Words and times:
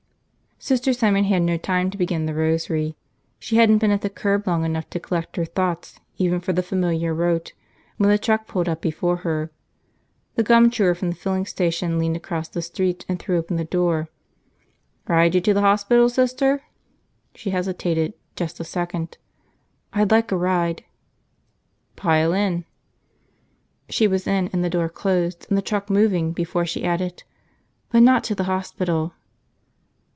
Sister 0.63 0.93
Simon 0.93 1.23
had 1.23 1.41
no 1.41 1.57
time 1.57 1.89
to 1.89 1.97
begin 1.97 2.27
the 2.27 2.35
rosary. 2.35 2.95
She 3.39 3.55
hadn't 3.55 3.79
been 3.79 3.89
at 3.89 4.01
the 4.01 4.11
curb 4.11 4.45
long 4.45 4.63
enough 4.63 4.87
to 4.91 4.99
collect 4.99 5.35
her 5.37 5.43
thoughts 5.45 5.99
even 6.19 6.39
for 6.39 6.53
the 6.53 6.61
familiar 6.61 7.15
rote 7.15 7.53
when 7.97 8.11
the 8.11 8.19
truck 8.19 8.45
pulled 8.45 8.69
up 8.69 8.79
before 8.79 9.17
her. 9.17 9.49
The 10.35 10.43
gum 10.43 10.69
chewer 10.69 10.93
from 10.93 11.09
the 11.09 11.15
filling 11.15 11.47
station 11.47 11.97
leaned 11.97 12.15
across 12.15 12.47
the 12.47 12.61
seat 12.61 13.07
and 13.09 13.17
threw 13.17 13.39
open 13.39 13.55
the 13.55 13.65
door. 13.65 14.09
"Ride 15.07 15.33
you 15.33 15.41
to 15.41 15.53
the 15.55 15.61
hospital, 15.61 16.09
Sister?" 16.09 16.61
She 17.33 17.49
hesitated 17.49 18.13
just 18.35 18.59
a 18.59 18.63
second. 18.63 19.17
"I'd 19.93 20.11
like 20.11 20.31
a 20.31 20.37
ride." 20.37 20.83
"Pile 21.95 22.33
in." 22.33 22.65
She 23.89 24.07
was 24.07 24.27
in, 24.27 24.47
and 24.53 24.63
the 24.63 24.69
door 24.69 24.89
closed, 24.89 25.47
and 25.49 25.57
the 25.57 25.63
truck 25.63 25.89
moving 25.89 26.33
before 26.33 26.67
she 26.67 26.85
added, 26.85 27.23
"But 27.89 28.03
not 28.03 28.23
to 28.25 28.35
the 28.35 28.43
hospital." 28.43 29.13